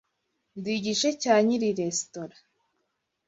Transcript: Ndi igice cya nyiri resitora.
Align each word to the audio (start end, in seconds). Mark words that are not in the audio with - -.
Ndi 0.57 0.71
igice 0.77 1.09
cya 1.21 1.35
nyiri 1.45 1.69
resitora. 1.79 2.35